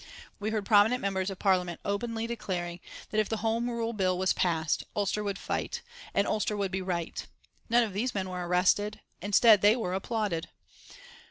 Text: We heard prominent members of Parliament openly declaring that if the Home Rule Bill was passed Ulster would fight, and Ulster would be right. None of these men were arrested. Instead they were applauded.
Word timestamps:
We 0.39 0.49
heard 0.49 0.65
prominent 0.65 0.99
members 0.99 1.29
of 1.29 1.37
Parliament 1.37 1.79
openly 1.85 2.25
declaring 2.25 2.79
that 3.11 3.19
if 3.19 3.29
the 3.29 3.37
Home 3.45 3.69
Rule 3.69 3.93
Bill 3.93 4.17
was 4.17 4.33
passed 4.33 4.83
Ulster 4.95 5.23
would 5.23 5.37
fight, 5.37 5.83
and 6.15 6.25
Ulster 6.25 6.57
would 6.57 6.71
be 6.71 6.81
right. 6.81 7.23
None 7.69 7.83
of 7.83 7.93
these 7.93 8.15
men 8.15 8.27
were 8.27 8.47
arrested. 8.47 9.01
Instead 9.21 9.61
they 9.61 9.75
were 9.75 9.93
applauded. 9.93 10.49